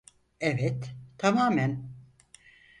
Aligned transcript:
Evet, 0.39 0.95
tamamen. 1.17 1.91